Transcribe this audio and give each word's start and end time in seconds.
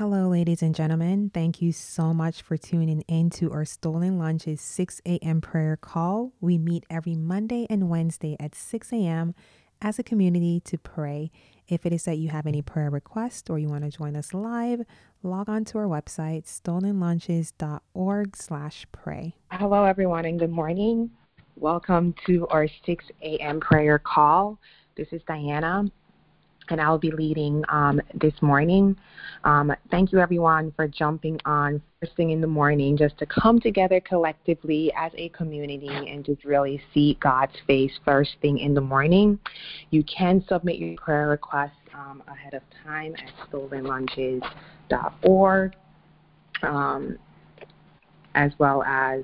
Hello, 0.00 0.28
ladies 0.28 0.62
and 0.62 0.74
gentlemen. 0.74 1.30
Thank 1.34 1.60
you 1.60 1.72
so 1.72 2.14
much 2.14 2.40
for 2.40 2.56
tuning 2.56 3.02
in 3.02 3.28
to 3.32 3.52
our 3.52 3.66
Stolen 3.66 4.18
Lunches 4.18 4.58
6 4.62 5.02
a.m. 5.04 5.42
prayer 5.42 5.76
call. 5.76 6.32
We 6.40 6.56
meet 6.56 6.86
every 6.88 7.14
Monday 7.14 7.66
and 7.68 7.90
Wednesday 7.90 8.34
at 8.40 8.54
6 8.54 8.94
a.m. 8.94 9.34
as 9.82 9.98
a 9.98 10.02
community 10.02 10.60
to 10.60 10.78
pray. 10.78 11.30
If 11.68 11.84
it 11.84 11.92
is 11.92 12.04
that 12.04 12.16
you 12.16 12.30
have 12.30 12.46
any 12.46 12.62
prayer 12.62 12.88
requests 12.88 13.50
or 13.50 13.58
you 13.58 13.68
want 13.68 13.84
to 13.84 13.90
join 13.90 14.16
us 14.16 14.32
live, 14.32 14.86
log 15.22 15.50
on 15.50 15.66
to 15.66 15.76
our 15.76 15.86
website, 15.86 16.44
stolenlunches.org 16.46 18.36
slash 18.38 18.86
pray. 18.92 19.34
Hello, 19.52 19.84
everyone, 19.84 20.24
and 20.24 20.38
good 20.38 20.48
morning. 20.50 21.10
Welcome 21.56 22.14
to 22.24 22.46
our 22.48 22.68
6 22.86 23.04
a.m. 23.20 23.60
prayer 23.60 23.98
call. 23.98 24.58
This 24.96 25.08
is 25.12 25.20
Diana, 25.28 25.84
and 26.70 26.80
I'll 26.80 26.98
be 26.98 27.10
leading 27.10 27.62
um, 27.68 28.00
this 28.14 28.32
morning. 28.40 28.96
Um, 29.44 29.70
thank 29.90 30.12
you, 30.12 30.18
everyone, 30.18 30.72
for 30.76 30.88
jumping 30.88 31.38
on 31.44 31.82
first 32.00 32.16
thing 32.16 32.30
in 32.30 32.40
the 32.40 32.46
morning 32.46 32.96
just 32.96 33.18
to 33.18 33.26
come 33.26 33.60
together 33.60 34.00
collectively 34.00 34.90
as 34.96 35.12
a 35.16 35.28
community 35.30 35.88
and 35.88 36.24
just 36.24 36.44
really 36.44 36.80
see 36.94 37.18
God's 37.20 37.56
face 37.66 37.90
first 38.04 38.36
thing 38.40 38.58
in 38.58 38.72
the 38.74 38.80
morning. 38.80 39.40
You 39.90 40.04
can 40.04 40.44
submit 40.48 40.76
your 40.76 40.96
prayer 40.96 41.28
requests 41.28 41.72
um, 41.94 42.22
ahead 42.26 42.54
of 42.54 42.62
time 42.84 43.14
at 43.16 43.30
stolenlunches.org, 43.50 45.72
um, 46.62 47.18
as 48.34 48.52
well 48.58 48.82
as 48.84 49.22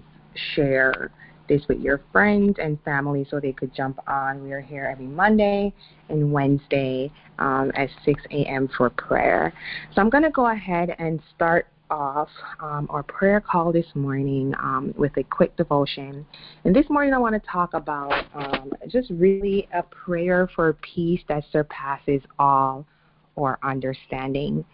share 0.55 1.11
this 1.49 1.63
with 1.69 1.81
your 1.81 2.01
friends 2.13 2.57
and 2.61 2.81
family 2.83 3.27
so 3.31 3.41
they 3.41 3.53
could 3.53 3.75
jump 3.75 3.99
on. 4.09 4.43
We 4.43 4.53
are 4.53 4.61
here 4.61 4.87
every 4.91 5.07
Monday 5.07 5.73
and 6.09 6.33
Wednesday 6.33 7.11
um, 7.39 7.73
at 7.75 7.89
6 8.05 8.23
a.m. 8.31 8.69
for 8.77 8.91
prayer. 8.91 9.53
So 9.95 10.01
I'm 10.01 10.11
going 10.11 10.25
to 10.25 10.31
go 10.31 10.51
ahead 10.51 10.95
and 10.99 11.21
start 11.35 11.67
off 11.91 12.29
um, 12.61 12.87
our 12.91 13.03
prayer 13.03 13.41
call 13.41 13.73
this 13.73 13.87
morning 13.95 14.53
um, 14.59 14.93
with 14.97 15.17
a 15.17 15.23
quick 15.23 15.57
devotion. 15.57 16.27
And 16.65 16.75
this 16.75 16.87
morning 16.91 17.15
I 17.15 17.19
want 17.19 17.41
to 17.41 17.51
talk 17.51 17.75
about 17.75 18.25
um, 18.35 18.73
just 18.89 19.11
really 19.11 19.69
a 19.73 19.83
prayer 19.83 20.49
for 20.55 20.73
peace 20.95 21.21
that 21.29 21.45
surpasses 21.53 22.23
all 22.39 22.87
or 23.37 23.59
understanding. 23.63 24.65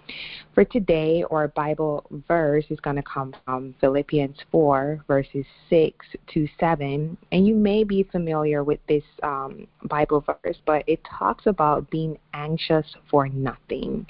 For 0.54 0.64
today, 0.64 1.24
our 1.30 1.48
Bible 1.48 2.04
verse 2.28 2.64
is 2.70 2.80
going 2.80 2.96
to 2.96 3.02
come 3.02 3.34
from 3.44 3.74
Philippians 3.80 4.38
4, 4.50 5.04
verses 5.06 5.44
6 5.68 6.06
to 6.32 6.48
7. 6.58 7.16
And 7.32 7.46
you 7.46 7.54
may 7.54 7.84
be 7.84 8.04
familiar 8.04 8.64
with 8.64 8.80
this 8.88 9.04
um, 9.22 9.66
Bible 9.84 10.24
verse, 10.42 10.56
but 10.64 10.84
it 10.86 11.00
talks 11.04 11.46
about 11.46 11.90
being 11.90 12.18
anxious 12.32 12.86
for 13.10 13.28
nothing. 13.28 14.06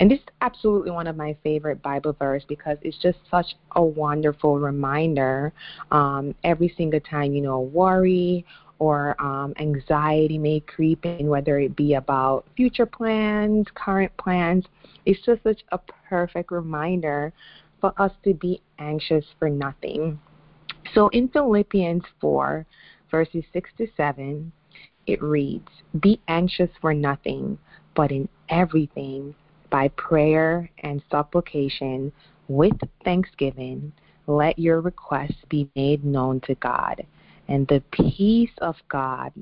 And 0.00 0.10
this 0.10 0.18
is 0.18 0.26
absolutely 0.40 0.90
one 0.90 1.06
of 1.06 1.16
my 1.16 1.36
favorite 1.44 1.80
Bible 1.80 2.12
verse 2.18 2.42
because 2.48 2.76
it's 2.82 2.98
just 2.98 3.18
such 3.30 3.54
a 3.76 3.82
wonderful 3.82 4.58
reminder 4.58 5.52
um, 5.92 6.34
every 6.42 6.74
single 6.76 6.98
time, 6.98 7.34
you 7.34 7.40
know, 7.40 7.60
worry 7.60 8.44
or 8.82 9.14
um, 9.22 9.54
anxiety 9.60 10.36
may 10.36 10.58
creep 10.58 11.06
in, 11.06 11.28
whether 11.28 11.60
it 11.60 11.76
be 11.76 11.94
about 11.94 12.44
future 12.56 12.84
plans, 12.84 13.64
current 13.76 14.10
plans. 14.16 14.64
It's 15.06 15.24
just 15.24 15.40
such 15.44 15.60
a 15.70 15.78
perfect 16.08 16.50
reminder 16.50 17.32
for 17.80 17.94
us 17.96 18.10
to 18.24 18.34
be 18.34 18.60
anxious 18.80 19.24
for 19.38 19.48
nothing. 19.48 20.18
So 20.94 21.06
in 21.10 21.28
Philippians 21.28 22.02
4, 22.20 22.66
verses 23.08 23.44
6 23.52 23.70
to 23.78 23.86
7, 23.96 24.50
it 25.06 25.22
reads, 25.22 25.68
Be 26.00 26.20
anxious 26.26 26.70
for 26.80 26.92
nothing, 26.92 27.58
but 27.94 28.10
in 28.10 28.28
everything, 28.48 29.32
by 29.70 29.88
prayer 29.90 30.68
and 30.80 31.00
supplication, 31.08 32.10
with 32.48 32.76
thanksgiving, 33.04 33.92
let 34.26 34.58
your 34.58 34.80
requests 34.80 35.44
be 35.48 35.70
made 35.76 36.04
known 36.04 36.40
to 36.40 36.56
God 36.56 37.06
and 37.48 37.66
the 37.68 37.82
peace 37.90 38.50
of 38.58 38.76
God, 38.88 39.32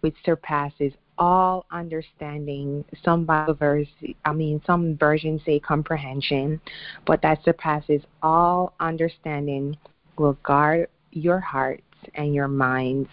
which 0.00 0.16
surpasses 0.24 0.92
all 1.18 1.66
understanding. 1.70 2.84
Some 3.04 3.24
Bible 3.24 3.54
verse, 3.54 3.88
I 4.24 4.32
mean, 4.32 4.62
some 4.66 4.96
versions 4.96 5.42
say 5.44 5.58
comprehension, 5.58 6.60
but 7.06 7.20
that 7.22 7.42
surpasses 7.44 8.02
all 8.22 8.74
understanding 8.80 9.76
will 10.16 10.38
guard 10.42 10.88
your 11.12 11.40
hearts 11.40 11.82
and 12.14 12.34
your 12.34 12.48
minds 12.48 13.08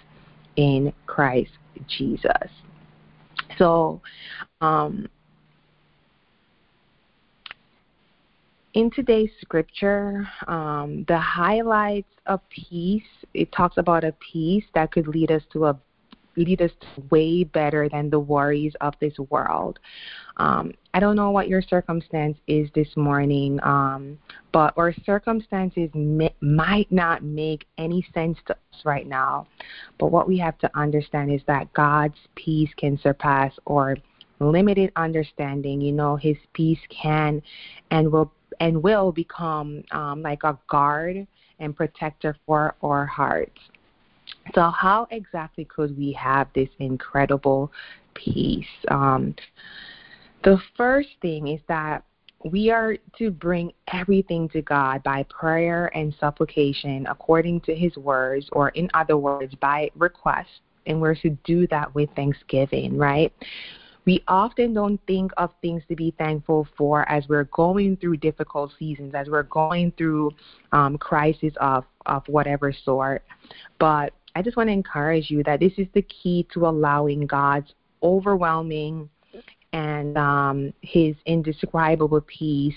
in 0.55 0.93
Christ 1.07 1.51
Jesus. 1.87 2.49
So, 3.57 4.01
um, 4.61 5.07
in 8.75 8.91
today's 8.91 9.31
scripture, 9.41 10.27
um, 10.47 11.05
the 11.07 11.17
highlights 11.17 12.11
of 12.25 12.41
peace, 12.49 13.03
it 13.33 13.51
talks 13.53 13.77
about 13.77 14.03
a 14.03 14.13
peace 14.31 14.65
that 14.75 14.91
could 14.91 15.07
lead 15.07 15.31
us 15.31 15.41
to 15.53 15.65
a 15.65 15.79
lead 16.37 16.61
us 16.61 16.71
way 17.09 17.45
better 17.45 17.87
than 17.87 18.09
the 18.09 18.19
worries 18.19 18.73
of 18.81 18.93
this 18.99 19.17
world. 19.29 19.79
Um, 20.35 20.73
I 20.93 20.99
don't 20.99 21.15
know 21.15 21.31
what 21.31 21.47
your 21.47 21.61
circumstance 21.61 22.37
is 22.47 22.67
this 22.75 22.89
morning, 22.97 23.57
um, 23.63 24.17
but 24.51 24.73
our 24.75 24.93
circumstances 25.05 25.89
may, 25.93 26.35
might 26.41 26.91
not 26.91 27.23
make 27.23 27.65
any 27.77 28.05
sense 28.13 28.37
to 28.47 28.53
us 28.53 28.81
right 28.83 29.07
now. 29.07 29.47
But 29.97 30.07
what 30.07 30.27
we 30.27 30.37
have 30.39 30.57
to 30.57 30.77
understand 30.77 31.31
is 31.31 31.39
that 31.47 31.71
God's 31.71 32.19
peace 32.35 32.71
can 32.75 32.99
surpass 32.99 33.53
our 33.65 33.95
limited 34.41 34.91
understanding. 34.97 35.79
You 35.79 35.93
know, 35.93 36.17
His 36.17 36.35
peace 36.53 36.79
can 36.89 37.41
and 37.91 38.11
will 38.11 38.29
and 38.59 38.81
will 38.81 39.11
become 39.11 39.83
um, 39.91 40.21
like 40.21 40.43
a 40.43 40.57
guard 40.69 41.27
and 41.59 41.75
protector 41.75 42.35
for 42.45 42.75
our 42.83 43.05
hearts. 43.05 43.59
So, 44.53 44.69
how 44.69 45.07
exactly 45.11 45.65
could 45.65 45.97
we 45.97 46.11
have 46.13 46.47
this 46.53 46.69
incredible 46.79 47.71
peace? 48.13 48.65
Um, 48.89 49.35
the 50.43 50.59
first 50.77 51.09
thing 51.21 51.47
is 51.47 51.61
that 51.67 52.03
we 52.43 52.69
are 52.69 52.97
to 53.17 53.31
bring 53.31 53.71
everything 53.91 54.47
to 54.49 54.61
God 54.61 55.01
by 55.01 55.23
prayer 55.23 55.87
and 55.97 56.13
supplication 56.19 57.07
according 57.09 57.61
to 57.61 57.75
His 57.75 57.95
words, 57.97 58.47
or 58.51 58.69
in 58.69 58.89
other 58.93 59.17
words, 59.17 59.55
by 59.55 59.89
request. 59.95 60.49
And 60.85 61.01
we're 61.01 61.15
to 61.15 61.31
do 61.43 61.65
that 61.67 61.93
with 61.95 62.09
thanksgiving, 62.15 62.95
right? 62.95 63.33
We 64.05 64.23
often 64.27 64.73
don't 64.73 64.99
think 65.07 65.31
of 65.37 65.51
things 65.61 65.81
to 65.89 65.95
be 65.95 66.13
thankful 66.17 66.67
for 66.77 67.09
as 67.09 67.27
we're 67.27 67.45
going 67.45 67.97
through 67.97 68.17
difficult 68.17 68.71
seasons, 68.77 69.13
as 69.15 69.27
we're 69.27 69.43
going 69.43 69.91
through 69.97 70.31
um, 70.71 70.97
crisis 70.97 71.53
of, 71.59 71.85
of 72.05 72.23
whatever 72.27 72.71
sort. 72.71 73.23
But 73.79 74.13
I 74.35 74.41
just 74.41 74.57
want 74.57 74.69
to 74.69 74.73
encourage 74.73 75.31
you 75.31 75.43
that 75.43 75.59
this 75.59 75.73
is 75.77 75.87
the 75.93 76.03
key 76.03 76.47
to 76.53 76.67
allowing 76.67 77.25
God's 77.25 77.73
overwhelming 78.03 79.09
and 79.73 80.17
um, 80.17 80.73
his 80.81 81.15
indescribable 81.25 82.21
peace 82.21 82.75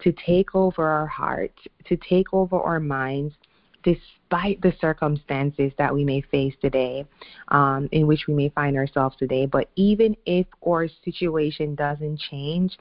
to 0.00 0.12
take 0.12 0.54
over 0.54 0.86
our 0.86 1.06
hearts, 1.06 1.58
to 1.86 1.96
take 1.96 2.26
over 2.34 2.60
our 2.60 2.80
minds, 2.80 3.34
despite 3.84 4.60
the 4.62 4.72
circumstances 4.80 5.70
that 5.78 5.94
we 5.94 6.04
may 6.04 6.20
face 6.22 6.54
today, 6.60 7.06
um, 7.48 7.88
in 7.92 8.06
which 8.06 8.26
we 8.26 8.34
may 8.34 8.48
find 8.48 8.76
ourselves 8.76 9.16
today. 9.16 9.46
But 9.46 9.68
even 9.76 10.16
if 10.26 10.46
our 10.66 10.88
situation 11.04 11.74
doesn't 11.74 12.18
change, 12.18 12.76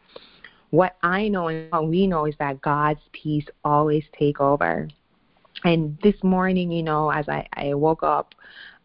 what 0.72 0.96
I 1.04 1.28
know 1.28 1.50
and 1.50 1.72
what 1.72 1.88
we 1.88 2.08
know 2.08 2.26
is 2.26 2.36
that 2.40 2.62
God's 2.62 3.02
peace 3.12 3.46
always 3.64 4.04
take 4.18 4.42
over. 4.42 4.88
And 5.64 5.98
this 6.02 6.16
morning, 6.24 6.72
you 6.72 6.82
know, 6.82 7.12
as 7.12 7.30
I, 7.30 7.48
I 7.54 7.74
woke 7.76 8.02
up, 8.02 8.34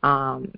um, 0.02 0.52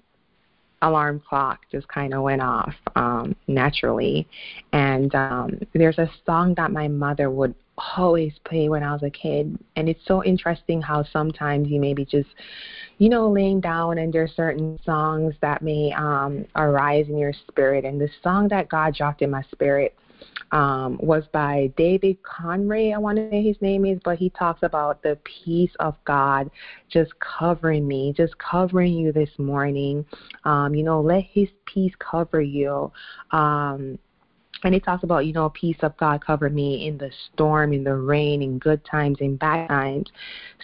alarm 0.82 1.22
clock 1.28 1.60
just 1.70 1.86
kind 1.88 2.14
of 2.14 2.22
went 2.22 2.42
off 2.42 2.74
um, 2.96 3.36
naturally. 3.46 4.26
And 4.72 5.14
um, 5.14 5.60
there's 5.74 5.98
a 5.98 6.10
song 6.26 6.54
that 6.56 6.72
my 6.72 6.88
mother 6.88 7.30
would 7.30 7.54
always 7.96 8.32
play 8.44 8.68
when 8.68 8.82
I 8.82 8.92
was 8.92 9.02
a 9.02 9.10
kid. 9.10 9.58
And 9.76 9.88
it's 9.88 10.06
so 10.06 10.22
interesting 10.24 10.80
how 10.80 11.04
sometimes 11.04 11.68
you 11.68 11.80
maybe 11.80 12.04
just, 12.04 12.28
you 12.98 13.08
know, 13.08 13.28
laying 13.28 13.60
down 13.60 13.98
and 13.98 14.12
there's 14.12 14.32
certain 14.36 14.78
songs 14.84 15.34
that 15.40 15.62
may 15.62 15.92
um, 15.92 16.46
arise 16.56 17.06
in 17.08 17.18
your 17.18 17.32
spirit. 17.48 17.84
And 17.84 18.00
the 18.00 18.08
song 18.22 18.48
that 18.48 18.68
God 18.68 18.94
dropped 18.94 19.22
in 19.22 19.30
my 19.30 19.42
spirit 19.52 19.96
um, 20.52 20.98
was 21.00 21.24
by 21.32 21.72
David 21.76 22.18
Conray, 22.22 22.94
I 22.94 22.98
want 22.98 23.16
to 23.16 23.30
say 23.30 23.42
his 23.42 23.60
name 23.60 23.84
is, 23.84 23.98
but 24.04 24.18
he 24.18 24.30
talks 24.30 24.62
about 24.62 25.02
the 25.02 25.18
peace 25.24 25.70
of 25.78 25.94
God 26.04 26.50
just 26.88 27.12
covering 27.20 27.86
me, 27.86 28.12
just 28.16 28.36
covering 28.38 28.92
you 28.94 29.12
this 29.12 29.30
morning. 29.38 30.04
Um, 30.44 30.74
you 30.74 30.82
know, 30.82 31.00
let 31.00 31.24
his 31.24 31.48
peace 31.66 31.92
cover 31.98 32.40
you. 32.40 32.92
Um, 33.30 33.98
and 34.64 34.74
it 34.74 34.84
talks 34.84 35.04
about, 35.04 35.26
you 35.26 35.32
know, 35.32 35.50
peace 35.50 35.78
of 35.82 35.96
God 35.96 36.24
cover 36.24 36.50
me 36.50 36.86
in 36.86 36.98
the 36.98 37.10
storm, 37.32 37.72
in 37.72 37.84
the 37.84 37.94
rain, 37.94 38.42
in 38.42 38.58
good 38.58 38.84
times, 38.84 39.18
in 39.20 39.36
bad 39.36 39.68
times. 39.68 40.10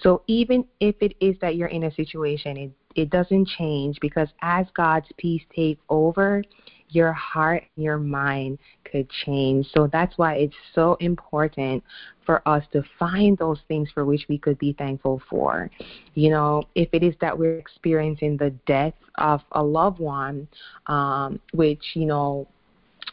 So 0.03 0.23
even 0.27 0.65
if 0.81 0.97
it 1.01 1.15
is 1.21 1.37
that 1.41 1.57
you're 1.57 1.69
in 1.69 1.85
a 1.85 1.95
situation, 1.95 2.57
it, 2.57 2.71
it 2.95 3.11
doesn't 3.11 3.49
change 3.49 3.99
because 4.01 4.29
as 4.43 4.67
God's 4.75 5.09
peace 5.19 5.43
takes 5.55 5.81
over, 5.89 6.43
your 6.91 7.13
heart 7.13 7.65
your 7.77 7.99
mind 7.99 8.59
could 8.91 9.09
change. 9.25 9.67
So 9.75 9.89
that's 9.93 10.17
why 10.19 10.35
it's 10.35 10.55
so 10.75 10.97
important 11.01 11.83
for 12.25 12.47
us 12.49 12.65
to 12.73 12.83
find 12.99 13.37
those 13.39 13.59
things 13.69 13.89
for 13.93 14.05
which 14.05 14.27
we 14.29 14.39
could 14.39 14.59
be 14.59 14.73
thankful 14.73 15.21
for. 15.29 15.71
You 16.15 16.31
know, 16.31 16.63
if 16.75 16.89
it 16.93 17.03
is 17.03 17.15
that 17.21 17.37
we're 17.37 17.59
experiencing 17.59 18.37
the 18.37 18.51
death 18.67 18.95
of 19.17 19.43
a 19.53 19.63
loved 19.63 19.99
one, 19.99 20.49
um, 20.87 21.41
which, 21.53 21.83
you 21.95 22.07
know, 22.07 22.49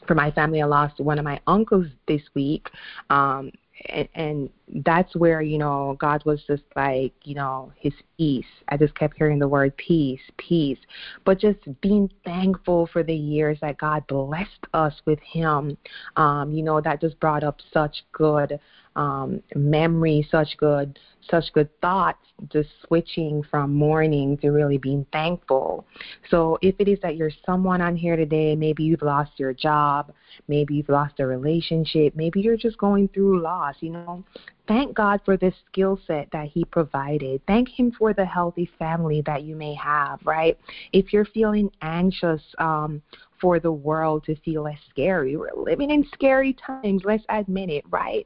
for 0.07 0.15
my 0.15 0.31
family, 0.31 0.61
I 0.61 0.65
lost 0.65 0.99
one 0.99 1.19
of 1.19 1.25
my 1.25 1.39
uncles 1.47 1.87
this 2.07 2.21
week. 2.35 2.69
Um, 3.09 3.51
and, 3.89 4.07
and 4.15 4.49
that's 4.85 5.15
where 5.15 5.41
you 5.41 5.57
know 5.57 5.97
God 5.99 6.23
was 6.25 6.41
just 6.47 6.63
like 6.75 7.13
you 7.23 7.35
know 7.35 7.71
His 7.75 7.93
peace. 8.17 8.45
I 8.69 8.77
just 8.77 8.95
kept 8.95 9.17
hearing 9.17 9.39
the 9.39 9.47
word 9.47 9.75
peace, 9.77 10.21
peace, 10.37 10.77
but 11.25 11.39
just 11.39 11.59
being 11.81 12.09
thankful 12.23 12.87
for 12.93 13.03
the 13.03 13.15
years 13.15 13.57
that 13.61 13.77
God 13.77 14.05
blessed 14.07 14.67
us 14.73 14.93
with 15.05 15.19
Him. 15.19 15.77
Um, 16.15 16.53
you 16.53 16.63
know 16.63 16.81
that 16.81 17.01
just 17.01 17.19
brought 17.19 17.43
up 17.43 17.59
such 17.73 18.05
good 18.11 18.59
um, 18.95 19.41
memory, 19.55 20.27
such 20.29 20.55
good, 20.57 20.99
such 21.29 21.51
good 21.53 21.69
thoughts, 21.81 22.19
just 22.51 22.69
switching 22.87 23.43
from 23.43 23.73
mourning 23.73 24.37
to 24.37 24.49
really 24.49 24.77
being 24.77 25.05
thankful. 25.11 25.85
So 26.29 26.57
if 26.61 26.75
it 26.79 26.87
is 26.87 26.99
that 27.01 27.15
you're 27.15 27.31
someone 27.45 27.81
on 27.81 27.95
here 27.95 28.15
today, 28.15 28.55
maybe 28.55 28.83
you've 28.83 29.01
lost 29.01 29.31
your 29.37 29.53
job, 29.53 30.13
maybe 30.47 30.75
you've 30.75 30.89
lost 30.89 31.19
a 31.19 31.25
relationship, 31.25 32.15
maybe 32.15 32.41
you're 32.41 32.57
just 32.57 32.77
going 32.77 33.07
through 33.09 33.41
loss, 33.41 33.75
you 33.79 33.91
know, 33.91 34.23
Thank 34.67 34.95
God 34.95 35.19
for 35.25 35.35
this 35.35 35.53
skill 35.69 35.99
set 36.07 36.29
that 36.31 36.47
He 36.47 36.63
provided. 36.63 37.41
Thank 37.47 37.67
Him 37.67 37.91
for 37.91 38.13
the 38.13 38.25
healthy 38.25 38.69
family 38.79 39.21
that 39.25 39.43
you 39.43 39.55
may 39.55 39.73
have, 39.73 40.19
right? 40.23 40.57
If 40.93 41.11
you're 41.11 41.25
feeling 41.25 41.69
anxious 41.81 42.41
um, 42.59 43.01
for 43.41 43.59
the 43.59 43.71
world 43.71 44.23
to 44.25 44.35
feel 44.37 44.63
less 44.63 44.79
scary, 44.89 45.35
we're 45.35 45.49
living 45.53 45.91
in 45.91 46.05
scary 46.13 46.53
times, 46.53 47.01
let's 47.03 47.25
admit 47.27 47.69
it, 47.69 47.83
right? 47.89 48.25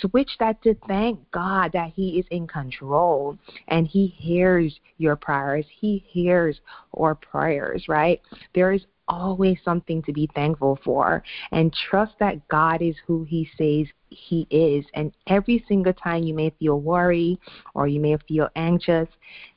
Switch 0.00 0.30
that 0.40 0.62
to 0.62 0.74
thank 0.88 1.20
God 1.32 1.72
that 1.72 1.92
He 1.94 2.18
is 2.18 2.26
in 2.34 2.46
control 2.46 3.38
and 3.68 3.86
He 3.86 4.06
hears 4.06 4.78
your 4.98 5.16
prayers. 5.16 5.64
He 5.80 6.04
hears 6.06 6.60
our 6.98 7.14
prayers, 7.14 7.86
right? 7.88 8.20
There 8.54 8.72
is 8.72 8.84
always 9.08 9.58
something 9.64 10.02
to 10.02 10.12
be 10.12 10.28
thankful 10.34 10.78
for 10.84 11.22
and 11.52 11.74
trust 11.88 12.14
that 12.20 12.46
God 12.48 12.82
is 12.82 12.96
who 13.06 13.24
He 13.24 13.48
says 13.56 13.86
He 14.08 14.46
is. 14.50 14.84
And 14.94 15.12
every 15.26 15.64
single 15.68 15.92
time 15.92 16.22
you 16.22 16.34
may 16.34 16.50
feel 16.58 16.80
worry 16.80 17.38
or 17.74 17.86
you 17.86 18.00
may 18.00 18.16
feel 18.28 18.48
anxious, 18.56 19.08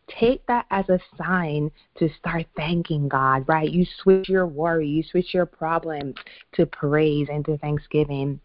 take 0.08 0.46
that 0.48 0.66
as 0.72 0.88
a 0.90 1.00
sign 1.18 1.72
to 1.98 2.10
start 2.18 2.46
thanking 2.56 3.08
God, 3.08 3.46
right? 3.48 3.70
You 3.70 3.86
switch 4.02 4.30
your 4.30 4.48
worry, 4.48 4.88
you 4.88 5.04
switch 5.04 5.34
your 5.34 5.46
problem 5.46 6.14
to 6.54 6.66
praise 6.66 7.28
and 7.32 7.46
to 7.46 7.58
thanksgiving. 7.58 8.40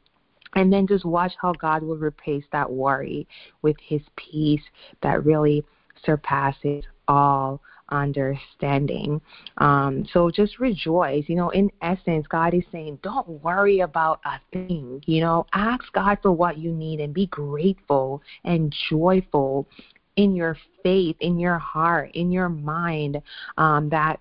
And 0.55 0.73
then 0.73 0.87
just 0.87 1.05
watch 1.05 1.33
how 1.41 1.53
God 1.53 1.83
will 1.83 1.97
replace 1.97 2.45
that 2.53 2.71
worry 2.71 3.27
with 3.63 3.77
His 3.81 4.03
peace 4.17 4.63
that 5.03 5.25
really 5.25 5.65
surpasses 6.05 6.85
all 7.09 7.61
understanding. 7.93 9.21
Um, 9.59 10.07
so 10.13 10.31
just 10.31 10.59
rejoice. 10.59 11.25
You 11.29 11.37
know, 11.37 11.51
in 11.51 11.71
essence, 11.83 12.27
God 12.27 12.55
is 12.55 12.65
saying, 12.73 12.99
don't 13.03 13.29
worry 13.29 13.81
about 13.81 14.21
a 14.25 14.41
thing. 14.53 15.03
You 15.07 15.21
know, 15.21 15.47
ask 15.53 15.85
God 15.93 16.19
for 16.23 16.33
what 16.33 16.59
you 16.59 16.73
need 16.73 17.01
and 17.01 17.13
be 17.13 17.27
grateful 17.27 18.23
and 18.45 18.75
joyful 18.91 19.69
in 20.17 20.35
your 20.35 20.57
faith, 20.83 21.17
in 21.21 21.39
your 21.39 21.59
heart, 21.59 22.11
in 22.15 22.33
your 22.33 22.49
mind 22.49 23.21
um, 23.57 23.89
that 23.91 24.21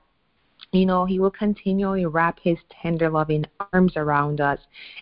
you 0.71 0.85
know, 0.85 1.05
he 1.05 1.19
will 1.19 1.31
continually 1.31 2.05
wrap 2.05 2.39
his 2.41 2.57
tender, 2.81 3.09
loving 3.09 3.45
arms 3.73 3.93
around 3.97 4.39
us 4.39 4.59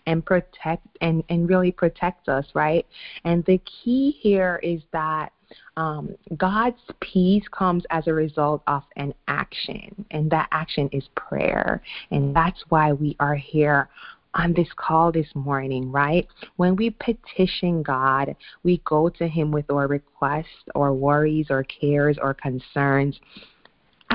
and 0.07 0.25
protect 0.25 0.85
and, 1.01 1.23
and 1.29 1.47
really 1.47 1.71
protect 1.71 2.27
us, 2.27 2.45
right? 2.55 2.87
And 3.23 3.45
the 3.45 3.59
key 3.59 4.17
here 4.19 4.59
is 4.63 4.81
that 4.93 5.31
um, 5.77 6.15
God's 6.37 6.81
peace 7.01 7.43
comes 7.51 7.83
as 7.91 8.07
a 8.07 8.13
result 8.13 8.63
of 8.67 8.83
an 8.95 9.13
action, 9.27 10.05
and 10.11 10.29
that 10.31 10.47
action 10.51 10.89
is 10.91 11.07
prayer. 11.15 11.81
And 12.11 12.35
that's 12.35 12.63
why 12.69 12.93
we 12.93 13.15
are 13.19 13.35
here 13.35 13.89
on 14.35 14.53
this 14.53 14.67
call 14.75 15.11
this 15.11 15.27
morning, 15.33 15.91
right? 15.91 16.27
When 16.57 16.75
we 16.75 16.91
petition 16.91 17.81
God, 17.81 18.35
we 18.63 18.81
go 18.85 19.09
to 19.09 19.27
Him 19.27 19.51
with 19.51 19.69
our 19.71 19.87
requests 19.87 20.47
or 20.75 20.93
worries 20.93 21.47
or 21.49 21.63
cares 21.63 22.17
or 22.21 22.33
concerns. 22.33 23.19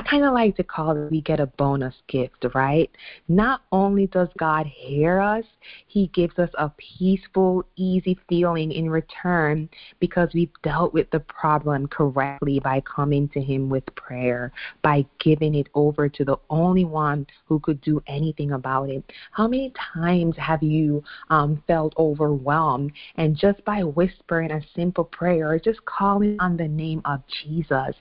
Kind 0.09 0.23
of 0.23 0.33
like 0.33 0.55
to 0.57 0.63
call 0.63 0.91
it 0.91 1.09
we 1.09 1.21
get 1.21 1.39
a 1.39 1.47
bonus 1.47 1.95
gift, 2.07 2.45
right? 2.53 2.91
Not 3.27 3.61
only 3.71 4.05
does 4.07 4.27
God 4.37 4.67
hear 4.67 5.19
us, 5.19 5.45
He 5.87 6.07
gives 6.07 6.37
us 6.37 6.49
a 6.59 6.69
peaceful, 6.77 7.65
easy 7.75 8.19
feeling 8.29 8.71
in 8.71 8.87
return 8.89 9.67
because 9.99 10.29
we've 10.33 10.51
dealt 10.61 10.93
with 10.93 11.09
the 11.09 11.21
problem 11.21 11.87
correctly 11.87 12.59
by 12.59 12.81
coming 12.81 13.27
to 13.29 13.41
Him 13.41 13.67
with 13.67 13.83
prayer, 13.95 14.51
by 14.83 15.05
giving 15.19 15.55
it 15.55 15.69
over 15.73 16.07
to 16.07 16.23
the 16.23 16.37
only 16.51 16.85
one 16.85 17.25
who 17.47 17.59
could 17.59 17.81
do 17.81 17.99
anything 18.05 18.51
about 18.51 18.89
it. 18.89 19.03
How 19.31 19.47
many 19.47 19.73
times 19.95 20.35
have 20.37 20.61
you 20.61 21.03
um, 21.31 21.63
felt 21.65 21.93
overwhelmed 21.97 22.91
and 23.15 23.35
just 23.35 23.63
by 23.65 23.83
whispering 23.83 24.51
a 24.51 24.61
simple 24.75 25.05
prayer 25.05 25.49
or 25.49 25.59
just 25.59 25.83
calling 25.85 26.37
on 26.39 26.57
the 26.57 26.67
name 26.67 27.01
of 27.05 27.23
Jesus, 27.43 27.95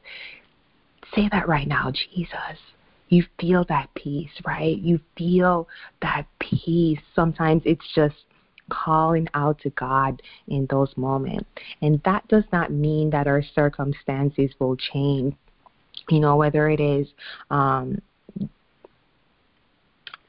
Say 1.15 1.29
that 1.31 1.49
right 1.49 1.69
now, 1.69 1.91
Jesus. 1.91 2.59
You 3.09 3.25
feel 3.39 3.65
that 3.69 3.91
peace, 3.95 4.31
right? 4.45 4.77
You 4.79 4.99
feel 5.17 5.69
that 6.03 6.27
peace. 6.41 6.99
Sometimes 7.15 7.63
it's 7.65 7.87
just 7.95 8.17
calling 8.71 9.29
out 9.35 9.59
to 9.61 9.71
God 9.71 10.23
in 10.49 10.67
those 10.71 10.97
moments. 10.97 11.49
And 11.83 12.01
that 12.05 12.27
does 12.29 12.45
not 12.53 12.73
mean 12.73 13.11
that 13.11 13.27
our 13.27 13.43
circumstances 13.55 14.51
will 14.59 14.77
change. 14.77 15.35
You 16.09 16.21
know, 16.21 16.37
whether 16.37 16.69
it 16.69 16.81
is 16.81 17.09
um, 17.51 18.01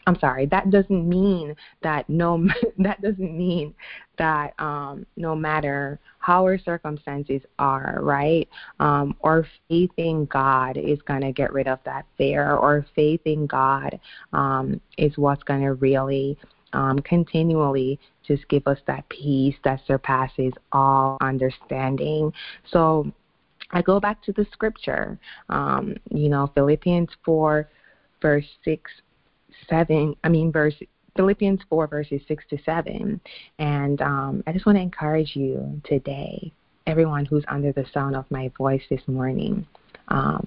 I'm 0.08 0.20
sorry, 0.20 0.46
that 0.48 0.70
doesn't 0.70 1.10
mean 1.10 1.56
that 1.82 2.08
no 2.10 2.48
that 2.80 3.02
doesn't 3.02 3.38
mean 3.38 3.74
that 4.18 4.54
um, 4.60 5.06
no 5.18 5.36
matter 5.36 6.00
how 6.20 6.44
our 6.44 6.58
circumstances 6.58 7.42
are, 7.60 8.00
right? 8.02 8.48
Um, 8.80 9.16
or 9.20 9.48
faith 9.68 9.92
in 9.98 10.26
God 10.26 10.78
is 10.78 11.00
to 11.22 11.32
get 11.32 11.54
rid 11.54 11.68
of 11.68 11.80
that 11.86 12.06
fear, 12.18 12.56
or 12.56 12.86
faith 12.96 13.22
in 13.26 13.48
God 13.48 14.00
um, 14.34 14.80
is 14.98 15.18
what's 15.18 15.44
to 15.62 15.74
really 15.74 16.38
um, 16.74 17.00
continually 17.00 18.00
just 18.28 18.48
give 18.50 18.68
us 18.68 18.80
that 18.88 19.08
peace 19.10 19.56
that 19.64 19.82
surpasses 19.88 20.54
all 20.72 21.18
understanding. 21.22 22.32
So 22.72 23.12
I 23.72 23.82
go 23.82 24.00
back 24.00 24.22
to 24.24 24.34
the 24.34 24.46
scripture, 24.52 25.20
um, 25.50 25.96
you 26.12 26.30
know, 26.30 26.52
Philippians 26.54 27.10
4, 27.24 27.70
verse 28.22 28.46
6 28.64 28.92
7, 29.70 30.16
I 30.24 30.30
mean, 30.30 30.52
verse 30.52 30.76
Philippians 31.16 31.62
4, 31.70 31.88
verses 31.88 32.22
6 32.28 32.44
to 32.50 32.58
7. 32.64 33.20
And 33.60 34.02
um, 34.02 34.44
I 34.48 34.52
just 34.52 34.66
want 34.66 34.78
to 34.78 34.82
encourage 34.82 35.36
you 35.36 35.82
today, 35.86 36.52
everyone 36.88 37.26
who's 37.26 37.46
under 37.48 37.72
the 37.72 37.86
sound 37.94 38.16
of 38.16 38.26
my 38.30 38.52
voice 38.58 38.84
this 38.90 39.02
morning, 39.08 39.66
um, 40.10 40.46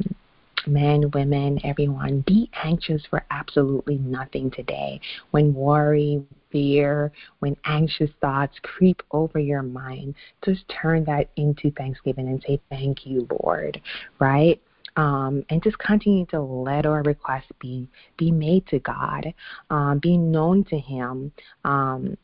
men, 0.67 1.11
women, 1.13 1.59
everyone, 1.65 2.23
be 2.27 2.51
anxious 2.63 3.03
for 3.09 3.25
absolutely 3.31 3.97
nothing 3.99 4.51
today. 4.51 5.01
When 5.31 5.55
worry, 5.55 6.23
fear, 6.51 7.13
when 7.39 7.57
anxious 7.65 8.11
thoughts 8.21 8.57
creep 8.63 9.03
over 9.11 9.39
your 9.39 9.63
mind, 9.63 10.15
just 10.45 10.65
turn 10.69 11.05
that 11.05 11.31
into 11.37 11.71
thanksgiving 11.73 12.29
and 12.29 12.43
say, 12.47 12.61
Thank 12.71 13.07
you, 13.07 13.27
Lord, 13.43 13.81
right? 14.19 14.61
Um, 14.97 15.45
and 15.51 15.63
just 15.63 15.79
continue 15.79 16.27
to 16.27 16.41
let 16.41 16.87
our 16.87 17.03
requests 17.03 17.51
be 17.61 17.89
be 18.17 18.31
made 18.31 18.67
to 18.69 18.79
God, 18.81 19.33
um, 19.71 19.99
be 19.99 20.17
known 20.17 20.65
to 20.65 20.79
Him, 20.79 21.33
um, 21.65 22.17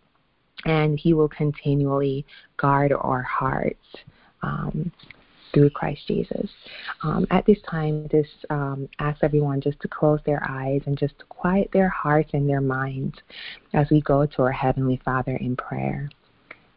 and 0.65 0.99
He 0.99 1.15
will 1.15 1.29
continually 1.29 2.25
guard 2.57 2.93
our 2.93 3.23
hearts. 3.23 3.85
Um, 4.43 4.93
through 5.55 5.71
Christ 5.71 6.03
Jesus. 6.09 6.51
Um, 7.03 7.27
at 7.31 7.47
this 7.47 7.59
time, 7.71 8.09
just 8.11 8.45
um, 8.51 8.89
ask 8.99 9.23
everyone 9.23 9.61
just 9.61 9.81
to 9.81 9.89
close 9.89 10.19
their 10.27 10.45
eyes 10.51 10.83
and 10.87 10.99
just 10.99 11.17
to 11.21 11.25
quiet 11.27 11.71
their 11.73 11.89
hearts 11.89 12.31
and 12.35 12.49
their 12.49 12.61
minds 12.61 13.17
as 13.73 13.87
we 13.91 14.01
go 14.03 14.27
to 14.27 14.43
our 14.43 14.53
Heavenly 14.53 15.01
Father 15.05 15.37
in 15.37 15.57
prayer 15.57 16.11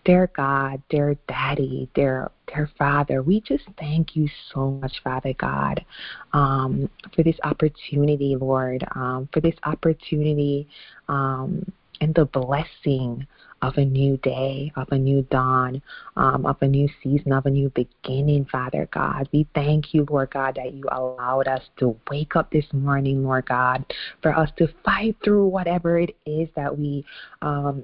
their 0.08 0.28
God, 0.28 0.82
their 0.90 1.16
daddy, 1.28 1.90
their 1.96 2.32
their 2.48 2.72
father. 2.80 3.22
We 3.22 3.42
just 3.42 3.66
thank 3.78 4.16
you 4.16 4.30
so 4.54 4.72
much, 4.72 5.04
Father 5.04 5.34
God, 5.34 5.86
um, 6.32 6.90
for 7.14 7.24
this 7.24 7.36
opportunity, 7.44 8.38
Lord, 8.40 8.88
um, 8.96 9.28
for 9.34 9.42
this 9.42 9.56
opportunity 9.64 10.68
um, 11.10 11.70
and 12.00 12.16
the 12.16 12.24
blessing 12.24 13.28
of 13.62 13.76
a 13.78 13.84
new 13.84 14.16
day, 14.18 14.72
of 14.78 14.88
a 14.92 14.98
new 14.98 15.24
dawn, 15.24 15.82
um, 16.16 16.46
of 16.46 16.56
a 16.62 16.68
new 16.68 16.88
season, 17.04 17.34
of 17.34 17.46
a 17.46 17.50
new 17.50 17.70
beginning, 17.72 18.46
Father 18.46 18.88
God. 18.94 19.28
We 19.34 19.46
thank 19.54 19.94
you, 19.94 20.06
Lord 20.10 20.32
God, 20.32 20.56
that 20.56 20.74
you 20.74 20.86
allowed 20.92 21.48
us 21.48 21.64
to 21.80 21.98
wake 22.10 22.36
up 22.36 22.52
this 22.52 22.66
morning, 22.72 23.26
Lord 23.26 23.48
God, 23.48 23.84
for 24.22 24.34
us 24.38 24.50
to 24.58 24.70
fight 24.86 25.18
through 25.24 25.48
whatever 25.48 26.00
it 26.00 26.16
is 26.26 26.48
that 26.56 26.78
we 26.78 27.04
um, 27.42 27.84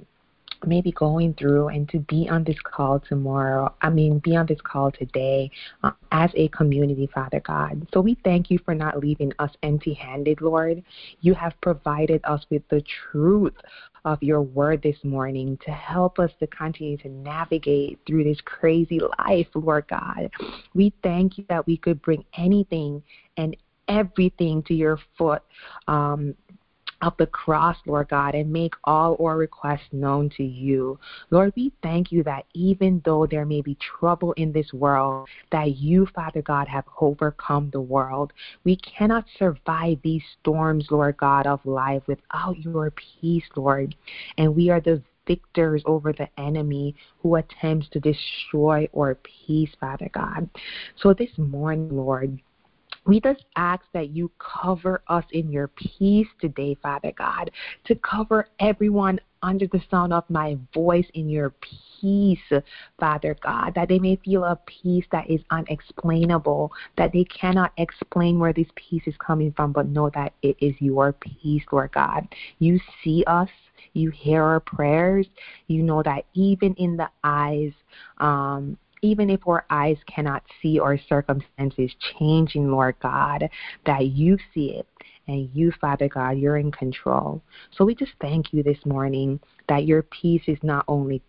maybe 0.68 0.92
going 0.92 1.34
through 1.34 1.70
and 1.70 1.88
to 1.90 2.00
be 2.00 2.28
on 2.30 2.44
this 2.44 2.60
call 2.64 3.00
tomorrow. 3.00 3.74
I 3.82 3.90
mean, 3.90 4.20
be 4.20 4.36
on 4.36 4.46
this 4.46 4.60
call 4.64 4.92
today 4.92 5.52
uh, 5.84 5.92
as 6.12 6.32
a 6.36 6.48
community, 6.50 7.10
Father 7.14 7.42
God. 7.42 7.88
So 7.94 8.02
we 8.02 8.18
thank 8.24 8.50
you 8.50 8.60
for 8.64 8.74
not 8.76 9.00
leaving 9.00 9.32
us 9.40 9.52
empty 9.64 9.94
handed, 9.94 10.42
Lord. 10.42 10.84
You 11.22 11.34
have 11.34 11.54
provided 11.62 12.22
us 12.24 12.46
with 12.50 12.64
the 12.70 12.84
truth 13.12 13.56
of 14.06 14.22
your 14.22 14.42
word 14.42 14.82
this 14.82 14.98
morning 15.04 15.58
to 15.66 15.72
help 15.72 16.20
us 16.20 16.32
to 16.40 16.48
continue 16.48 16.98
to 16.98 17.10
navigate 17.10 18.00
through 18.06 18.26
this 18.26 18.40
crazy 18.44 19.00
life, 19.20 19.48
Lord 19.54 19.86
God. 19.88 20.30
We 20.74 20.94
thank 21.04 21.38
you 21.38 21.46
that 21.50 21.66
we 21.66 21.78
could 21.78 22.02
bring 22.02 22.26
anything 22.38 23.02
and 23.38 23.56
everything 23.88 24.64
to 24.64 24.74
your 24.74 25.00
foot 25.18 25.42
um, 25.88 26.36
of 27.04 27.14
the 27.18 27.28
cross, 27.28 27.78
Lord 27.86 28.10
God, 28.10 28.34
and 28.34 28.52
make 28.52 28.74
all 28.86 29.18
our 29.22 29.38
requests 29.38 29.90
known 29.92 30.30
to 30.38 30.44
you. 30.44 30.98
Lord, 31.32 31.52
we 31.56 31.74
thank 31.84 32.12
you 32.14 32.24
that 32.24 32.46
even 32.54 33.02
though 33.04 33.28
there 33.28 33.46
may 33.46 33.62
be 33.62 33.76
trouble 33.76 34.32
in 34.34 34.54
this 34.54 34.72
world, 34.72 35.28
that 35.52 35.76
you, 35.76 36.08
Father 36.16 36.42
God, 36.42 36.68
have 36.70 36.86
overcome 37.02 37.70
the 37.72 37.82
world. 37.82 38.32
We 38.64 38.78
cannot 38.78 39.26
survive 39.38 39.98
these 40.02 40.24
storms, 40.40 40.88
Lord 40.90 41.18
God, 41.18 41.46
of 41.46 41.66
life 41.66 42.04
without 42.08 42.58
your 42.60 42.92
peace, 42.92 43.44
Lord. 43.56 43.96
And 44.38 44.56
we 44.56 44.70
are 44.70 44.80
the 44.80 45.02
victors 45.28 45.84
over 45.86 46.14
the 46.14 46.30
enemy 46.40 46.96
who 47.22 47.36
attempts 47.36 47.90
to 47.90 48.00
destroy 48.00 48.88
our 48.98 49.16
peace, 49.16 49.72
Father 49.80 50.10
God. 50.14 50.50
So 50.98 51.14
this 51.14 51.32
morning, 51.38 51.96
Lord, 51.96 52.40
we 53.06 53.20
just 53.20 53.46
ask 53.56 53.84
that 53.94 54.10
you 54.10 54.32
cover 54.40 55.02
us 55.08 55.26
in 55.32 55.52
your 55.52 55.68
peace 55.70 56.28
today, 56.40 56.78
Father 56.82 57.12
God, 57.18 57.52
to 57.86 57.96
cover 57.96 58.48
everyone 58.60 59.20
under 59.42 59.68
the 59.68 59.82
sound 59.92 60.14
of 60.14 60.24
my 60.30 60.58
voice 60.74 61.06
in 61.14 61.30
your 61.30 61.54
peace, 62.00 62.40
Father 62.98 63.36
God, 63.44 63.74
that 63.76 63.90
they 63.90 64.00
may 64.00 64.16
feel 64.24 64.46
a 64.46 64.58
peace 64.66 65.06
that 65.12 65.30
is 65.30 65.42
unexplainable, 65.52 66.72
that 66.98 67.12
they 67.12 67.26
cannot 67.26 67.74
explain 67.78 68.40
where 68.40 68.54
this 68.54 68.68
peace 68.76 69.04
is 69.06 69.16
coming 69.18 69.52
from, 69.52 69.74
but 69.74 69.88
know 69.88 70.10
that 70.14 70.34
it 70.42 70.56
is 70.62 70.74
your 70.80 71.12
peace, 71.14 71.64
Lord 71.72 71.92
God. 71.92 72.28
You 72.60 72.80
see 73.04 73.24
us. 73.28 73.50
You 73.96 74.10
hear 74.10 74.42
our 74.42 74.60
prayers. 74.60 75.28
You 75.68 75.84
know 75.84 76.02
that 76.04 76.26
even 76.34 76.74
in 76.76 76.98
the 76.98 77.10
eyes 77.24 77.74
um, 78.18 78.78
even 79.04 79.30
if 79.30 79.46
our 79.48 79.66
eyes 79.70 79.98
cannot 80.08 80.42
see 80.62 80.80
our 80.80 80.98
circumstances 80.98 81.92
changing, 82.18 82.72
Lord 82.72 82.96
God, 83.04 83.48
that 83.86 84.08
you 84.08 84.38
see 84.54 84.72
it. 84.72 84.88
And 85.28 85.50
you, 85.54 85.72
Father 85.80 86.10
God, 86.10 86.32
you're 86.32 86.58
in 86.58 86.72
control. 86.72 87.42
So 87.72 87.86
we 87.86 87.96
just 87.96 88.12
thank 88.20 88.52
you 88.52 88.64
this 88.64 88.80
morning 88.86 89.40
that 89.70 89.86
your 89.86 90.04
peace 90.04 90.42
is 90.48 90.58
not 90.64 90.84
only 90.88 91.22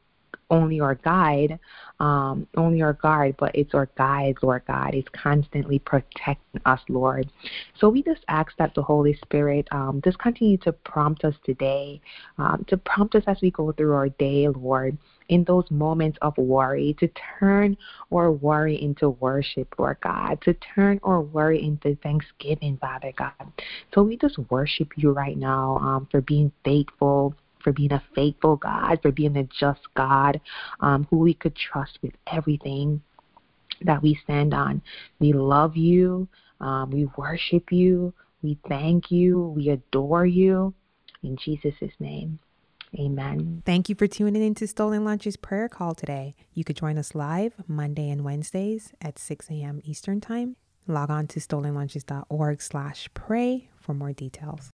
only 0.51 0.81
our 0.81 0.95
guide, 0.97 1.59
um, 2.01 2.47
only 2.57 2.83
our 2.83 2.95
guide, 2.95 3.35
but 3.39 3.55
it's 3.55 3.75
our 3.75 3.89
guide, 3.97 4.37
Lord 4.43 4.63
God. 4.67 4.95
It's 4.95 5.09
constantly 5.11 5.79
protecting 5.79 6.61
us, 6.65 6.81
Lord. 6.89 7.31
So 7.79 7.89
we 7.89 8.03
just 8.03 8.25
ask 8.29 8.53
that 8.59 8.75
the 8.75 8.83
Holy 8.83 9.15
Spirit 9.15 9.69
um, 9.71 10.01
just 10.05 10.19
continue 10.19 10.57
to 10.59 10.73
prompt 10.73 11.25
us 11.25 11.35
today, 11.45 12.01
um, 12.39 12.65
to 12.69 12.77
prompt 12.77 13.15
us 13.15 13.25
as 13.27 13.39
we 13.43 13.51
go 13.51 13.73
through 13.73 13.95
our 13.95 14.09
day, 14.11 14.49
Lord, 14.49 14.97
in 15.29 15.45
those 15.45 15.71
moments 15.71 16.19
of 16.23 16.37
worry, 16.37 16.95
to 17.01 17.09
turn 17.39 17.77
our 18.13 18.31
worry 18.31 18.81
into 18.81 19.11
worship, 19.11 19.75
Lord 19.79 19.99
God, 20.03 20.41
to 20.43 20.55
turn 20.75 21.01
our 21.03 21.21
worry 21.21 21.63
into 21.63 21.97
thanksgiving, 22.03 22.77
Father 22.79 23.13
God. 23.17 23.33
So 23.95 24.03
we 24.03 24.17
just 24.17 24.39
worship 24.51 24.93
you 24.97 25.13
right 25.13 25.37
now 25.37 25.79
um, 25.79 26.09
for 26.11 26.21
being 26.21 26.53
faithful 26.65 27.35
for 27.65 27.73
being 27.73 27.93
a 27.93 28.03
faithful 28.15 28.57
God, 28.57 29.01
for 29.03 29.11
being 29.11 29.37
a 29.37 29.45
just 29.45 29.81
God 29.95 30.41
um, 30.81 31.09
who 31.11 31.19
we 31.19 31.35
could 31.35 31.57
trust 31.57 31.99
with 32.03 32.13
everything 32.31 33.03
that 33.83 34.03
we 34.03 34.19
stand 34.23 34.55
on. 34.55 34.83
We 35.19 35.33
love 35.33 35.77
you. 35.77 36.29
Um, 36.61 36.91
we 36.91 37.09
worship 37.17 37.73
you. 37.73 38.15
We 38.43 38.59
thank 38.69 39.11
you. 39.11 39.53
We 39.57 39.71
adore 39.71 40.27
you. 40.27 40.75
In 41.23 41.37
Jesus' 41.37 41.91
name. 41.99 42.39
Amen. 42.99 43.63
Thank 43.67 43.89
you 43.89 43.97
for 43.97 44.07
tuning 44.07 44.43
in 44.43 44.55
to 44.57 44.69
Stolen 44.69 45.05
Lunch's 45.05 45.37
prayer 45.37 45.69
call 45.69 45.95
today. 45.95 46.35
You 46.53 46.63
could 46.63 46.77
join 46.77 46.97
us 46.97 47.15
live 47.15 47.55
Monday 47.67 48.09
and 48.09 48.23
Wednesdays 48.23 48.93
at 49.01 49.19
6 49.19 49.49
a.m. 49.51 49.81
Eastern 49.85 50.21
Time. 50.21 50.57
Log 50.87 51.11
on 51.11 51.27
to 51.29 51.41
stolenlunches.org 51.41 52.63
slash 52.63 53.09
pray 53.15 53.71
for 53.81 53.95
more 53.95 54.13
details. 54.13 54.61